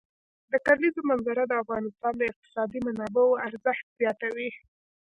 د 0.51 0.53
کلیزو 0.67 1.01
منظره 1.09 1.43
د 1.47 1.53
افغانستان 1.63 2.13
د 2.17 2.21
اقتصادي 2.31 2.79
منابعو 2.87 3.39
ارزښت 3.47 3.85
زیاتوي. 3.99 4.49